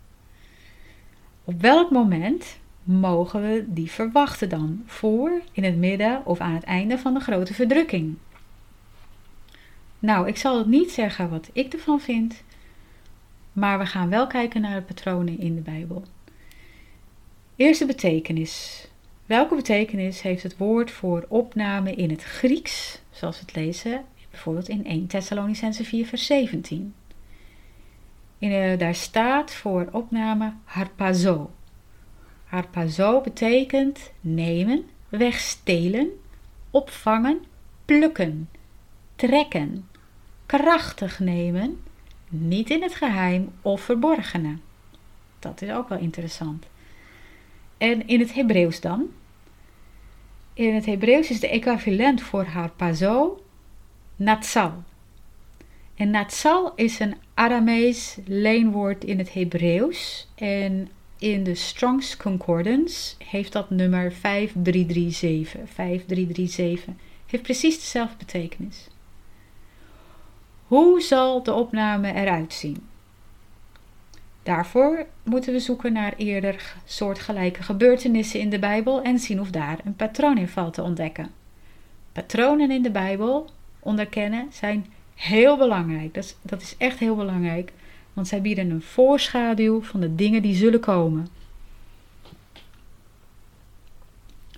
[1.45, 4.83] Op welk moment mogen we die verwachten dan?
[4.87, 8.17] Voor, in het midden of aan het einde van de grote verdrukking?
[9.99, 12.43] Nou, ik zal het niet zeggen wat ik ervan vind,
[13.53, 16.05] maar we gaan wel kijken naar de patronen in de Bijbel.
[17.61, 18.87] Eerste betekenis.
[19.27, 24.69] Welke betekenis heeft het woord voor opname in het Grieks, zoals we het lezen, bijvoorbeeld
[24.69, 26.95] in 1 Thessalonicense 4 vers 17?
[28.39, 31.51] In, uh, daar staat voor opname harpazo.
[32.45, 36.09] Harpazo betekent nemen, wegstelen,
[36.71, 37.45] opvangen,
[37.85, 38.49] plukken,
[39.17, 39.89] trekken,
[40.47, 41.81] krachtig nemen,
[42.29, 44.57] niet in het geheim of verborgene.
[45.39, 46.67] Dat is ook wel interessant.
[47.81, 49.11] En in het Hebreeuws dan?
[50.55, 53.43] In het Hebreeuws is de equivalent voor harpazo
[54.17, 54.83] natsal.
[55.95, 60.29] En natsal is een Aramees leenwoord in het Hebreeuws.
[60.35, 60.89] En
[61.19, 65.71] in de Strong's Concordance heeft dat nummer 5337.
[65.71, 66.95] 5337
[67.27, 68.89] heeft precies dezelfde betekenis.
[70.67, 72.90] Hoe zal de opname eruit zien?
[74.43, 79.79] Daarvoor moeten we zoeken naar eerder soortgelijke gebeurtenissen in de Bijbel en zien of daar
[79.85, 81.31] een patroon in valt te ontdekken.
[82.13, 83.51] Patronen in de Bijbel
[83.81, 86.15] onderkennen zijn heel belangrijk.
[86.15, 87.73] Dat is, dat is echt heel belangrijk,
[88.13, 91.29] want zij bieden een voorschaduw van de dingen die zullen komen.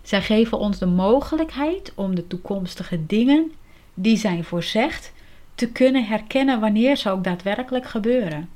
[0.02, 3.52] Zij geven ons de mogelijkheid om de toekomstige dingen
[3.94, 5.12] die zijn voorzegd
[5.54, 8.48] te kunnen herkennen wanneer ze ook daadwerkelijk gebeuren.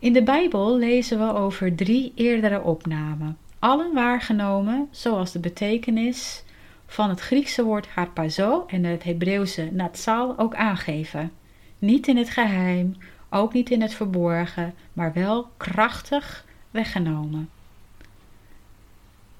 [0.00, 6.44] In de Bijbel lezen we over drie eerdere opnamen, allen waargenomen zoals de betekenis
[6.86, 11.32] van het Griekse woord harpazo en het Hebreeuwse natsal ook aangeven.
[11.78, 12.96] Niet in het geheim,
[13.30, 17.48] ook niet in het verborgen, maar wel krachtig weggenomen.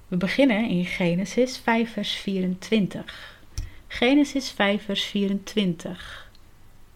[0.08, 3.40] We beginnen in Genesis 5 vers 24.
[3.86, 6.30] Genesis 5 vers 24.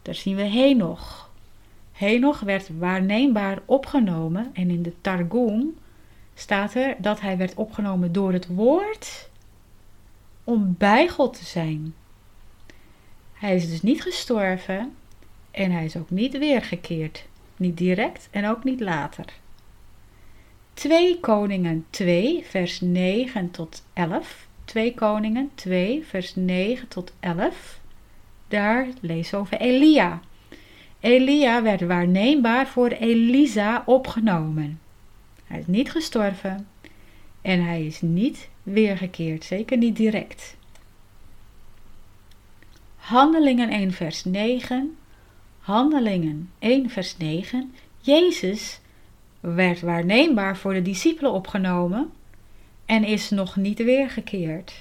[0.03, 1.24] Daar zien we Henoch.
[1.95, 5.77] Henoch werd waarneembaar opgenomen en in de Targum
[6.35, 9.31] staat er dat hij werd opgenomen door het woord
[10.45, 11.95] om bij God te zijn.
[13.33, 14.95] Hij is dus niet gestorven
[15.51, 17.27] en hij is ook niet weergekeerd.
[17.57, 19.25] Niet direct en ook niet later.
[20.75, 24.47] 2 Koningen 2, vers 9 tot 11.
[24.65, 27.81] 2 Koningen 2, vers 9 tot 11.
[28.49, 30.21] Daar lees over Elia.
[31.05, 34.81] Elia werd waarneembaar voor Elisa opgenomen.
[35.45, 36.67] Hij is niet gestorven
[37.43, 40.57] en hij is niet weergekeerd, zeker niet direct.
[42.97, 44.97] Handelingen 1 vers 9.
[45.59, 47.75] Handelingen 1 vers 9.
[48.01, 48.81] Jezus
[49.41, 52.13] werd waarneembaar voor de discipelen opgenomen
[52.87, 54.75] en is nog niet weergekeerd.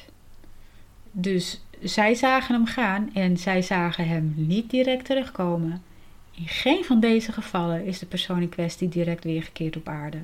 [1.11, 5.91] Dus zij zagen hem gaan en zij zagen hem niet direct terugkomen.
[6.35, 10.19] In geen van deze gevallen is de persoon in kwestie direct weergekeerd op aarde.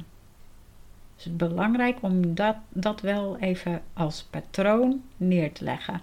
[1.15, 6.01] Dus het is belangrijk om dat, dat wel even als patroon neer te leggen.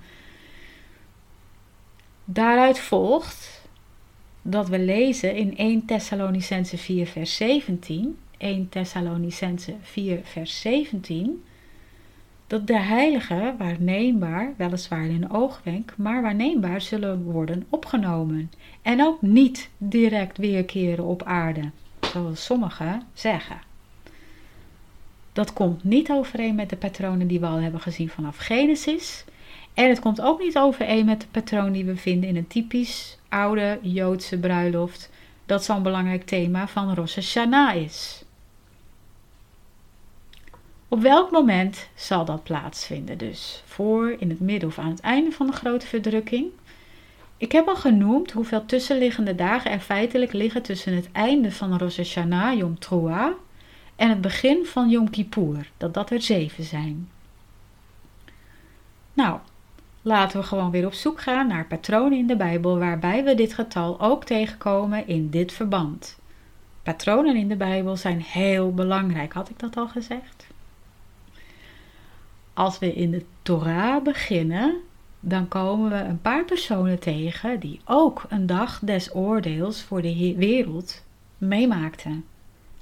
[2.24, 3.68] Daaruit volgt
[4.42, 11.44] dat we lezen in 1 Thessalonicense 4 vers 17, 1 Thessalonicense 4 vers 17,
[12.46, 18.50] dat de heiligen waarneembaar, weliswaar in een oogwenk, maar waarneembaar zullen worden opgenomen
[18.82, 23.60] en ook niet direct weerkeren op aarde, zoals sommigen zeggen.
[25.32, 29.24] Dat komt niet overeen met de patronen die we al hebben gezien vanaf Genesis.
[29.74, 33.18] En het komt ook niet overeen met de patroon die we vinden in een typisch
[33.28, 35.10] oude Joodse bruiloft,
[35.46, 38.24] dat zo'n belangrijk thema van Rosh Hashanah is.
[40.88, 43.62] Op welk moment zal dat plaatsvinden dus?
[43.64, 46.46] Voor, in het midden of aan het einde van de grote verdrukking?
[47.36, 51.96] Ik heb al genoemd hoeveel tussenliggende dagen er feitelijk liggen tussen het einde van Rosh
[51.96, 53.32] Hashanah, Yom Teruah,
[53.96, 57.08] en het begin van Yom Kippur, dat dat er zeven zijn.
[59.12, 59.38] Nou,
[60.02, 63.54] laten we gewoon weer op zoek gaan naar patronen in de Bijbel waarbij we dit
[63.54, 66.18] getal ook tegenkomen in dit verband.
[66.82, 70.46] Patronen in de Bijbel zijn heel belangrijk, had ik dat al gezegd?
[72.56, 74.76] Als we in de Torah beginnen,
[75.20, 80.34] dan komen we een paar personen tegen die ook een dag des oordeels voor de
[80.36, 81.04] wereld
[81.38, 82.24] meemaakten.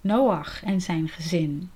[0.01, 1.71] Noach en zijn gezin.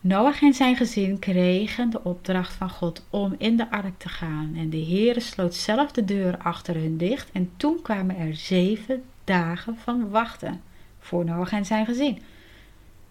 [0.00, 4.52] Noach en zijn gezin kregen de opdracht van God om in de ark te gaan.
[4.56, 7.30] En de Heere sloot zelf de deur achter hun dicht.
[7.32, 10.60] En toen kwamen er zeven dagen van wachten
[10.98, 12.22] voor Noach en zijn gezin.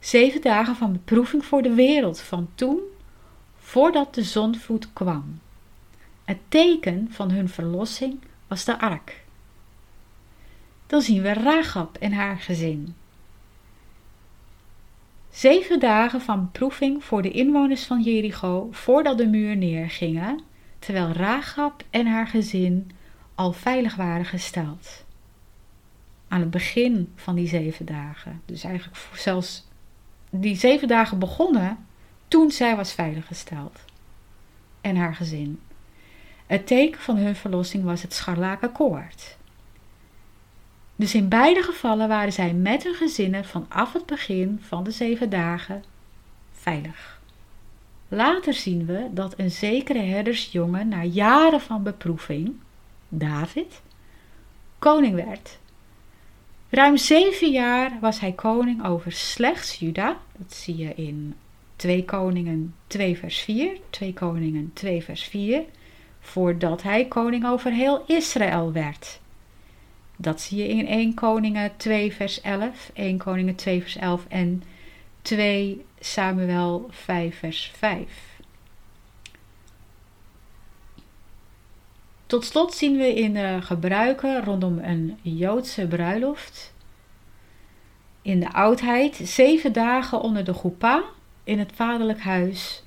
[0.01, 2.79] Zeven dagen van beproeving voor de wereld, van toen,
[3.57, 5.39] voordat de zonvloed kwam.
[6.23, 9.21] Het teken van hun verlossing was de ark
[10.91, 12.95] dan zien we Ragab en haar gezin.
[15.29, 20.39] Zeven dagen van beproeving voor de inwoners van Jericho voordat de muur neergingen,
[20.79, 22.91] terwijl Ragab en haar gezin
[23.35, 25.05] al veilig waren gesteld.
[26.27, 29.67] Aan het begin van die zeven dagen, dus eigenlijk zelfs
[30.31, 31.85] die zeven dagen begonnen
[32.27, 33.79] toen zij was veiliggesteld.
[34.81, 35.59] En haar gezin.
[36.47, 39.37] Het teken van hun verlossing was het scharlakenkoord.
[40.95, 45.29] Dus in beide gevallen waren zij met hun gezinnen vanaf het begin van de zeven
[45.29, 45.83] dagen
[46.51, 47.19] veilig.
[48.07, 52.55] Later zien we dat een zekere herdersjongen na jaren van beproeving,
[53.09, 53.81] David,
[54.79, 55.59] koning werd.
[56.71, 60.17] Ruim zeven jaar was hij koning over slechts Juda.
[60.37, 61.35] Dat zie je in
[61.75, 65.63] 2 Koningen 2 vers 4, 2 Koningen 2 vers 4,
[66.19, 69.19] voordat hij koning over heel Israël werd.
[70.15, 74.63] Dat zie je in 1 Koningen 2 vers 11, 1 Koningen 2 vers 11 en
[75.21, 78.30] 2 Samuel 5 vers 5.
[82.31, 86.73] Tot slot zien we in de gebruiken rondom een Joodse bruiloft
[88.21, 91.03] in de oudheid zeven dagen onder de goepa
[91.43, 92.83] in het vaderlijk huis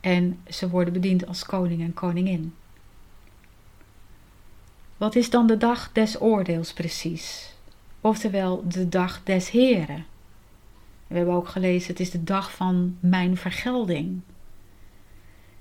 [0.00, 2.54] en ze worden bediend als koning en koningin.
[4.96, 7.54] Wat is dan de dag des oordeels precies?
[8.00, 10.06] Oftewel de dag des Heren.
[11.06, 14.20] We hebben ook gelezen, het is de dag van mijn vergelding.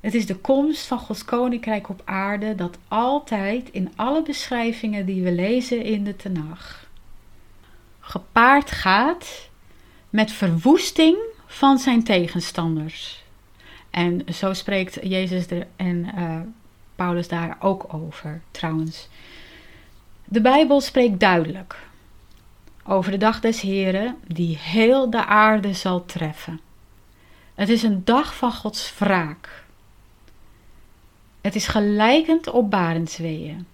[0.02, 5.24] Het is de komst van Gods koninkrijk op aarde dat altijd in alle beschrijvingen die
[5.24, 6.90] we lezen in de Tenach
[8.00, 9.50] gepaard gaat
[10.10, 13.24] met verwoesting van zijn tegenstanders.
[13.90, 16.40] En zo spreekt Jezus er en uh,
[16.96, 19.08] Paulus daar ook over, trouwens.
[20.26, 21.80] De Bijbel spreekt duidelijk
[22.84, 26.60] over de dag des Heren die heel de aarde zal treffen.
[27.56, 29.61] Het is een dag van Gods wraak.
[31.42, 33.66] Het is gelijkend op Barendsweeën.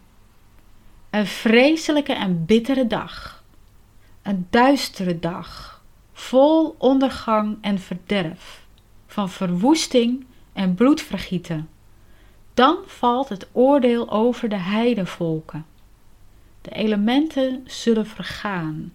[1.10, 3.44] Een vreselijke en bittere dag.
[4.22, 5.82] Een duistere dag,
[6.14, 8.66] vol ondergang en verderf,
[9.08, 11.70] van verwoesting en bloedvergieten.
[12.54, 15.66] Dan valt het oordeel over de heidevolken.
[16.62, 18.94] De elementen zullen vergaan.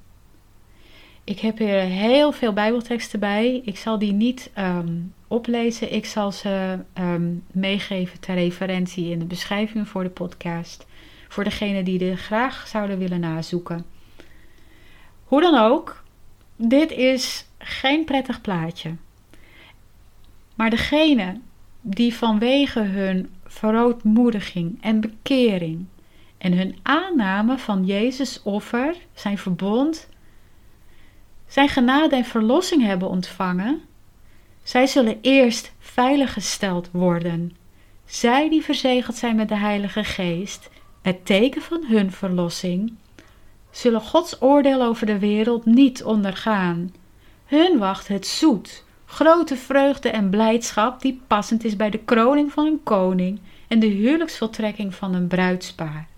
[1.24, 3.60] Ik heb hier heel veel Bijbelteksten bij.
[3.64, 5.92] Ik zal die niet ehm, oplezen.
[5.92, 10.86] Ik zal ze ehm, meegeven ter referentie in de beschrijving voor de podcast.
[11.28, 13.84] Voor degenen die er graag zouden willen nazoeken.
[15.24, 16.02] Hoe dan ook,
[16.56, 18.94] dit is geen prettig plaatje.
[20.54, 21.40] Maar degene
[21.80, 25.86] die vanwege hun verootmoediging en bekering
[26.38, 30.08] en hun aanname van Jezus offer, zijn verbond,
[31.52, 33.80] zijn genade en verlossing hebben ontvangen,
[34.62, 37.56] zij zullen eerst veiliggesteld worden.
[38.04, 40.70] Zij die verzegeld zijn met de Heilige Geest,
[41.02, 42.94] het teken van hun verlossing,
[43.70, 46.94] zullen Gods oordeel over de wereld niet ondergaan.
[47.46, 52.66] Hun wacht het zoet, grote vreugde en blijdschap die passend is bij de kroning van
[52.66, 56.08] een koning en de huwelijksvoltrekking van een bruidspaar.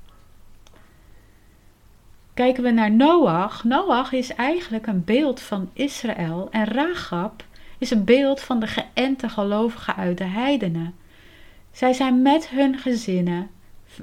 [2.35, 3.65] Kijken we naar Noach.
[3.65, 7.45] Noach is eigenlijk een beeld van Israël en Ragab
[7.79, 10.95] is een beeld van de geënte gelovigen uit de heidenen.
[11.73, 13.51] Zij zijn met hun gezinnen,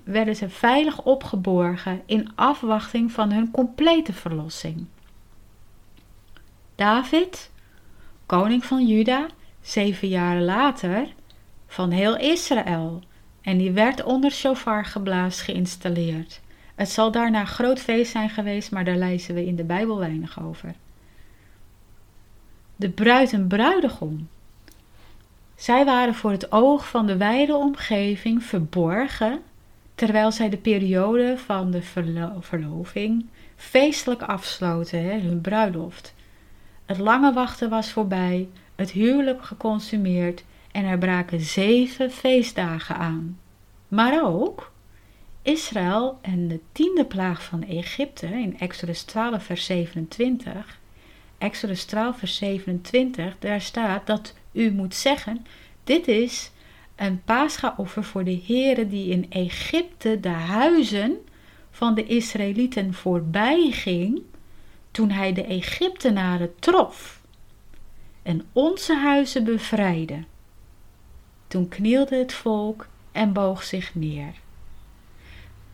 [0.03, 4.85] werden ze veilig opgeborgen in afwachting van hun complete verlossing.
[6.75, 7.51] David,
[8.25, 9.25] koning van Juda,
[9.61, 11.07] zeven jaar later,
[11.67, 13.01] van heel Israël,
[13.41, 16.41] en die werd onder shofar geblaas geïnstalleerd.
[16.81, 20.43] Het zal daarna groot feest zijn geweest, maar daar lezen we in de Bijbel weinig
[20.43, 20.73] over.
[22.75, 24.27] De bruid en bruidegom.
[25.55, 29.41] Zij waren voor het oog van de wijde omgeving verborgen,
[29.95, 31.81] terwijl zij de periode van de
[32.39, 33.25] verloving
[33.55, 36.13] feestelijk afsloten, hè, hun bruiloft.
[36.85, 43.39] Het lange wachten was voorbij, het huwelijk geconsumeerd en er braken zeven feestdagen aan.
[43.87, 44.70] Maar ook
[45.41, 50.79] Israël en de tiende plaag van Egypte in Exodus 12, vers 27.
[51.37, 55.45] Exodus 12, vers 27, daar staat dat u moet zeggen:
[55.83, 56.51] Dit is
[56.95, 61.17] een paaschaoffer voor de Heere die in Egypte de huizen
[61.71, 64.21] van de Israëlieten voorbij ging
[64.91, 67.21] toen hij de Egyptenaren trof
[68.23, 70.23] en onze huizen bevrijdde.
[71.47, 74.33] Toen knielde het volk en boog zich neer.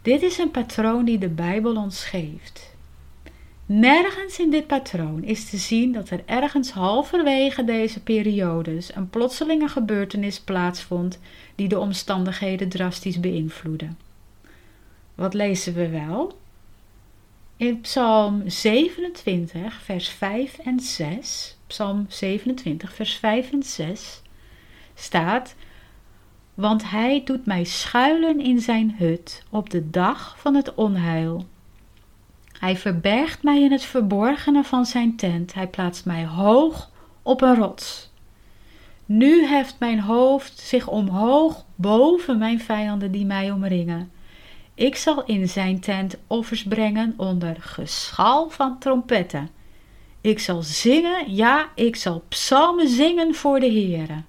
[0.08, 2.76] Dit is een patroon die de Bijbel ons geeft.
[3.66, 9.68] Nergens in dit patroon is te zien dat er ergens halverwege deze periodes een plotselinge
[9.68, 11.20] gebeurtenis plaatsvond
[11.55, 13.88] die de omstandigheden drastisch beïnvloedde.
[15.16, 16.38] Wat lezen we wel?
[17.58, 24.22] In Psalm 27, vers 5 en 6, Psalm 27, vers 5 en 6,
[24.95, 25.55] staat:
[26.58, 31.45] want hij doet mij schuilen in zijn hut op de dag van het onheil.
[32.60, 36.89] Hij verbergt mij in het verborgene van zijn tent, hij plaatst mij hoog
[37.22, 38.12] op een rots.
[39.05, 44.12] Nu heft mijn hoofd zich omhoog boven mijn vijanden die mij omringen.
[44.74, 49.49] Ik zal in zijn tent offers brengen onder geschal van trompetten.
[50.22, 54.24] Ik zal zingen, ja, ik zal psalmen zingen voor de Heere.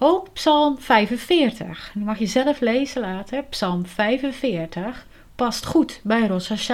[0.00, 3.44] Ook Psalm 45, die mag je zelf lezen later.
[3.44, 6.68] Psalm 45 past goed bij Rosh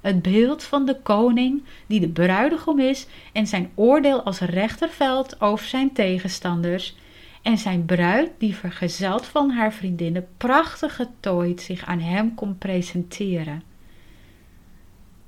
[0.00, 5.66] het beeld van de koning die de bruidegom is en zijn oordeel als rechterveld over
[5.66, 6.96] zijn tegenstanders
[7.42, 13.62] en zijn bruid die vergezeld van haar vriendinnen prachtig getooid zich aan hem komt presenteren.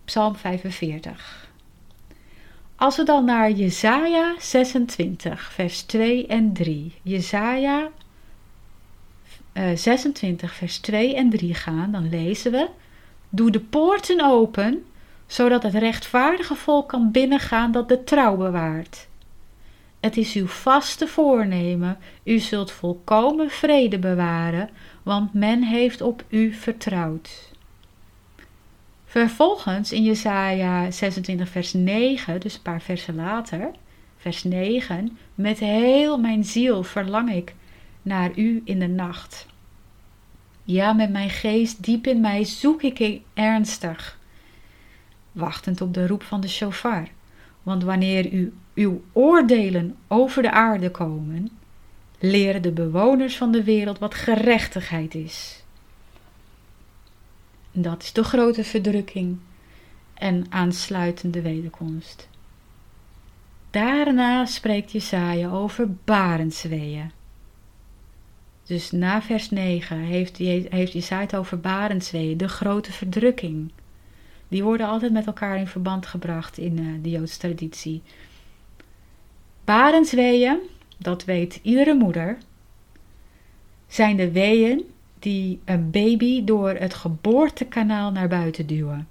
[0.04, 1.45] Psalm 45
[2.76, 6.94] als we dan naar Jesaja 26, vers 2 en 3.
[7.02, 7.88] Jesaja
[9.52, 12.68] uh, 26, vers 2 en 3 gaan, dan lezen we:
[13.28, 14.84] Doe de poorten open,
[15.26, 19.08] zodat het rechtvaardige volk kan binnengaan dat de trouw bewaart.
[20.00, 24.70] Het is uw vaste voornemen, u zult volkomen vrede bewaren,
[25.02, 27.54] want men heeft op u vertrouwd.
[29.16, 33.70] Vervolgens in Jesaja 26 vers 9, dus een paar versen later,
[34.16, 37.54] vers 9, met heel mijn ziel verlang ik
[38.02, 39.46] naar u in de nacht.
[40.62, 44.18] Ja, met mijn geest diep in mij zoek ik ernstig,
[45.32, 47.08] wachtend op de roep van de shofar.
[47.62, 51.50] Want wanneer u, uw oordelen over de aarde komen,
[52.18, 55.55] leren de bewoners van de wereld wat gerechtigheid is.
[57.78, 59.38] Dat is de grote verdrukking
[60.14, 62.28] en aansluitende wederkomst.
[63.70, 67.10] Daarna spreekt Jesaja over barensweeën.
[68.64, 73.72] Dus na vers 9 heeft, heeft Jesaja het over barensweeën, de grote verdrukking.
[74.48, 78.02] Die worden altijd met elkaar in verband gebracht in uh, de Joodse traditie.
[79.64, 80.58] Barensweeën,
[80.96, 82.38] dat weet iedere moeder,
[83.88, 84.84] zijn de weeën
[85.26, 89.08] die een baby door het geboortekanaal naar buiten duwen.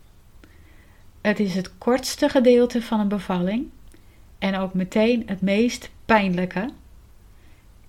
[1.21, 3.67] Het is het kortste gedeelte van een bevalling
[4.39, 6.69] en ook meteen het meest pijnlijke.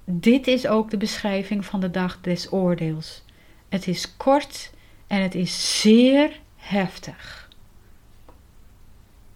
[0.04, 3.22] Dit is ook de beschrijving van de dag des oordeels.
[3.68, 4.72] Het is kort
[5.06, 7.48] en het is zeer heftig.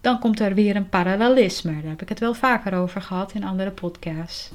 [0.01, 1.73] Dan komt er weer een parallelisme.
[1.81, 4.51] Daar heb ik het wel vaker over gehad in andere podcasts.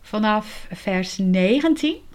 [0.00, 2.08] Vanaf vers 19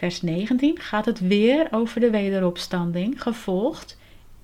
[0.00, 3.98] vers 19 gaat het weer over de wederopstanding, gevolgd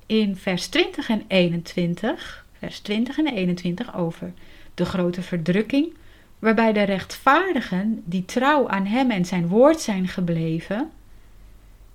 [0.06, 4.32] in vers 20 en 21, vers 20 en 21 over
[4.74, 5.94] de grote verdrukking,
[6.38, 10.90] waarbij de rechtvaardigen die trouw aan Hem en Zijn woord zijn gebleven,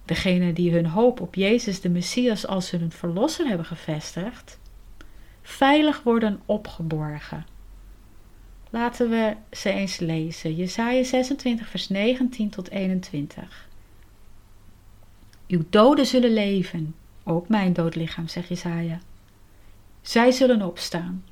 [0.05, 4.59] degene die hun hoop op Jezus de Messias als hun verlosser hebben gevestigd,
[5.41, 7.45] veilig worden opgeborgen.
[8.72, 10.55] Laten we ze eens lezen.
[10.55, 13.69] Jesaja 26 vers 19 tot 21.
[15.47, 18.99] Uw doden zullen leven, ook mijn dood lichaam, zegt Jesaja.
[20.01, 21.24] Zij zullen opstaan.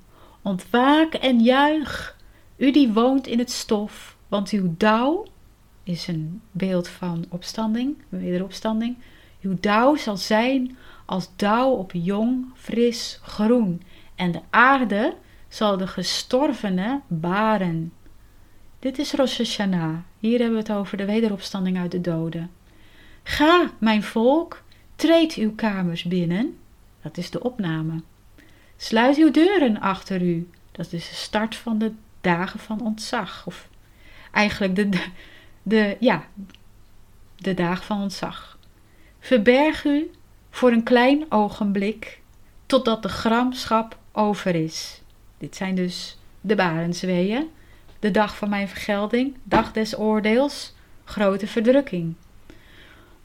[0.42, 2.18] Ontwaak en juich,
[2.58, 5.26] u die woont in het stof, want uw dauw
[5.84, 8.98] is een beeld van opstanding, wederopstanding.
[9.42, 13.82] Uw dauw zal zijn als dauw op jong, fris, groen,
[14.16, 15.16] en de aarde
[15.50, 17.94] zal de gestorvene baren.
[18.80, 19.98] Dit is Rosh Hashanah.
[20.20, 22.52] Hier hebben we het over de wederopstanding uit de doden.
[23.24, 24.64] Ga, mijn volk,
[24.96, 26.58] treed uw kamers binnen.
[27.02, 28.02] Dat is de opname.
[28.78, 30.50] Sluit uw deuren achter u.
[30.72, 31.92] Dat is de start van de
[32.22, 33.44] dagen van ontzag.
[33.46, 33.70] Of
[34.32, 35.06] eigenlijk de, de,
[35.64, 36.26] de ja,
[37.36, 38.58] de dagen van ontzag.
[39.20, 40.12] Verberg u
[40.50, 42.22] voor een klein ogenblik,
[42.66, 44.99] totdat de gramschap over is.
[45.40, 47.50] Dit zijn dus de barensweeën,
[48.00, 50.74] de dag van mijn vergelding, dag des oordeels,
[51.04, 52.16] grote verdrukking.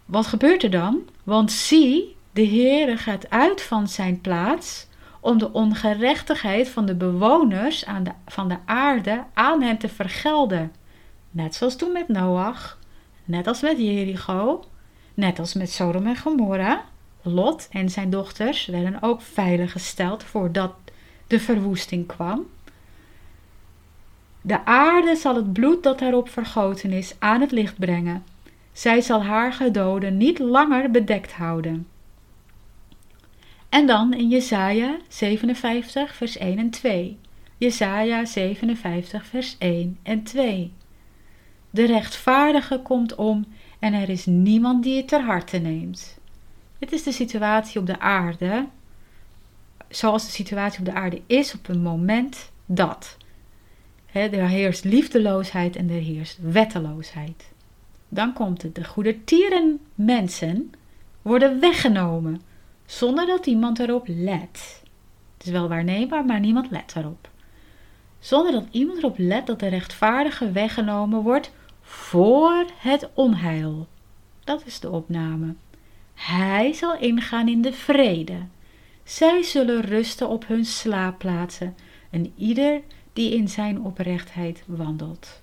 [0.04, 1.08] Wat gebeurt er dan?
[1.22, 4.86] Want zie, de Heere gaat uit van zijn plaats
[5.20, 10.72] om de ongerechtigheid van de bewoners aan de, van de aarde aan hem te vergelden.
[11.30, 12.78] Net zoals toen met Noach,
[13.24, 14.64] net als met Jericho,
[15.14, 16.84] net als met Sodom en Gomorra.
[17.22, 20.74] Lot en zijn dochters werden ook veilig gesteld voordat
[21.26, 22.46] de verwoesting kwam.
[24.40, 28.24] De aarde zal het bloed dat daarop vergoten is aan het licht brengen.
[28.72, 31.86] Zij zal haar gedoden niet langer bedekt houden.
[33.68, 37.18] En dan in Jesaja 57 vers 1 en 2.
[37.58, 40.72] Jesaja 57 vers 1 en 2.
[41.70, 43.46] De rechtvaardige komt om
[43.78, 46.18] en er is niemand die het ter harte neemt.
[46.78, 48.66] Dit is de situatie op de aarde
[49.96, 53.16] zoals de situatie op de aarde is op een moment dat.
[54.12, 57.52] er heerst liefdeloosheid en er heerst wetteloosheid.
[58.08, 58.74] Dan komt het.
[58.74, 60.72] De goede tieren mensen
[61.22, 62.40] worden weggenomen
[62.86, 64.82] zonder dat iemand erop let.
[65.36, 67.28] Het is wel waarneembaar, maar niemand let erop.
[68.18, 73.86] Zonder dat iemand erop let dat de rechtvaardige weggenomen wordt voor het onheil.
[74.44, 75.54] Dat is de opname.
[76.14, 78.36] Hij zal ingaan in de vrede.
[79.04, 81.76] Zij zullen rusten op hun slaapplaatsen
[82.10, 82.80] en ieder
[83.12, 85.42] die in zijn oprechtheid wandelt.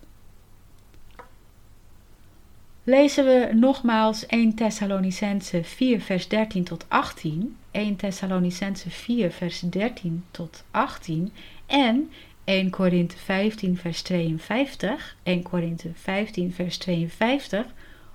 [2.83, 10.23] Lezen we nogmaals 1 Thessalonicense 4 vers 13 tot 18, 1 Thessalonicense 4 vers 13
[10.31, 11.31] tot 18
[11.65, 12.11] en
[12.43, 17.65] 1 Korinthe 15 vers 52, 1 Korinthe 15 vers 52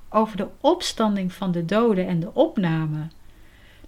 [0.08, 3.08] over de opstanding van de doden en de opname,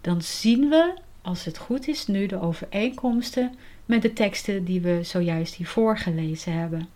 [0.01, 0.95] dan zien we
[1.29, 3.55] als het goed is, nu de overeenkomsten
[3.87, 6.89] met de teksten die we zojuist hiervoor gelezen hebben.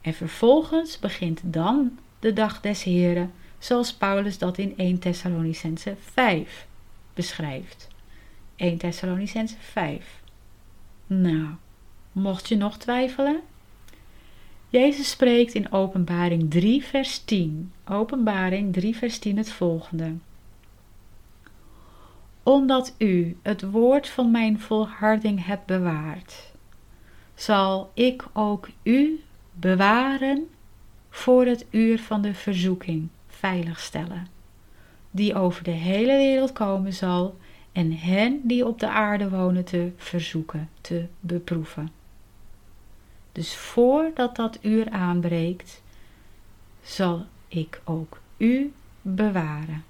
[0.00, 6.66] En vervolgens begint dan de dag des Heren, zoals Paulus dat in 1 Thessalonicense 5
[7.14, 7.88] beschrijft.
[8.56, 10.20] 1 Thessalonicense 5.
[11.06, 11.48] Nou,
[12.12, 13.40] mocht je nog twijfelen?
[14.68, 17.72] Jezus spreekt in Openbaring 3, vers 10.
[17.84, 20.14] Openbaring 3, vers 10 het volgende.
[22.48, 26.52] Omdat u het woord van mijn volharding hebt bewaard,
[27.34, 30.48] zal ik ook u bewaren
[31.10, 34.26] voor het uur van de verzoeking veiligstellen,
[35.10, 37.36] die over de hele wereld komen zal
[37.72, 41.92] en hen die op de aarde wonen te verzoeken, te beproeven.
[43.32, 45.82] Dus voordat dat uur aanbreekt,
[46.82, 48.72] zal ik ook u
[49.02, 49.87] bewaren.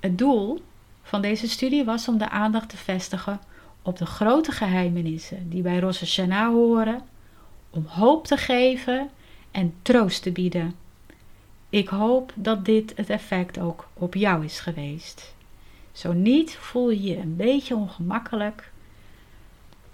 [0.00, 0.62] Het doel
[1.02, 3.40] van deze studie was om de aandacht te vestigen
[3.82, 7.02] op de grote geheimenissen die bij Rosh Hashanah horen,
[7.70, 9.10] om hoop te geven
[9.50, 10.74] en troost te bieden.
[11.68, 15.34] Ik hoop dat dit het effect ook op jou is geweest.
[15.92, 18.70] Zo niet voel je je een beetje ongemakkelijk.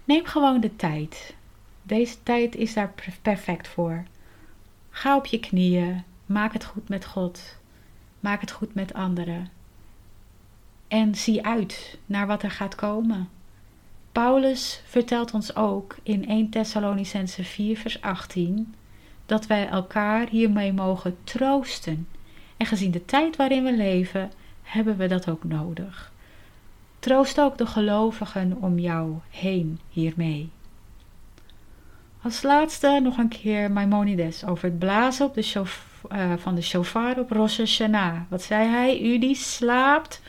[0.05, 1.35] Neem gewoon de tijd.
[1.83, 2.93] Deze tijd is daar
[3.23, 4.05] perfect voor.
[4.91, 6.03] Ga op je knieën.
[6.27, 7.57] Maak het goed met God.
[8.21, 9.51] Maak het goed met anderen.
[10.95, 13.29] En zie uit naar wat er gaat komen.
[14.13, 18.75] Paulus vertelt ons ook in 1 Thessalonicense 4 vers 18
[19.27, 22.09] dat wij elkaar hiermee mogen troosten.
[22.57, 24.31] En gezien de tijd waarin we leven,
[24.63, 26.13] hebben we dat ook nodig.
[26.99, 30.51] Troost ook de gelovigen om jou heen hiermee.
[32.23, 35.63] Als laatste nog een keer Maimonides over het blazen op de
[36.13, 38.21] uh, van de shofar op Rosh Hashanah.
[38.29, 39.01] Wat zei hij?
[39.01, 40.21] U die slaapt,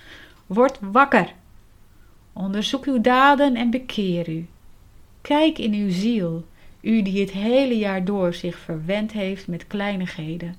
[0.46, 1.34] wordt wakker.
[2.34, 4.48] Onderzoek uw daden en bekeer u.
[5.22, 6.46] Kijk in uw ziel,
[6.82, 10.56] u die het hele jaar door zich verwend heeft met kleinigheden.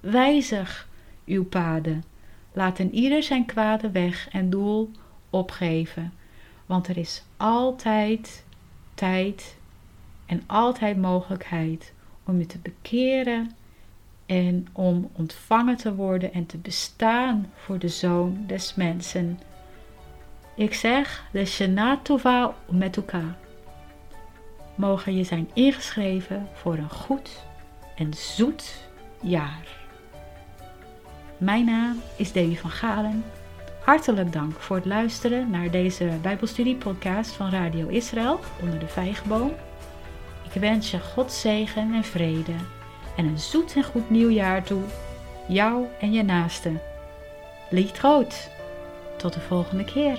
[0.00, 0.88] Wijzig
[1.26, 2.04] uw paden.
[2.52, 4.90] Laat een ieder zijn kwade weg en doel
[5.30, 6.12] opgeven.
[6.66, 8.44] Want er is altijd
[8.94, 9.56] tijd
[10.26, 11.92] en altijd mogelijkheid
[12.24, 13.50] om je te bekeren
[14.30, 19.40] en om ontvangen te worden en te bestaan voor de Zoon des Mensen.
[20.56, 23.36] Ik zeg de Shana Tova met elkaar.
[24.74, 27.44] Mogen je zijn ingeschreven voor een goed
[27.96, 28.88] en zoet
[29.20, 29.66] jaar.
[31.38, 33.24] Mijn naam is Davy van Galen.
[33.84, 39.52] Hartelijk dank voor het luisteren naar deze Bijbelstudie-podcast van Radio Israël onder de vijgenboom.
[40.52, 42.54] Ik wens je God zegen en vrede
[43.16, 44.82] en een zoet en goed nieuwjaar toe,
[45.48, 46.80] jou en je naasten.
[47.70, 48.50] Lied groot.
[49.16, 50.18] Tot de volgende keer.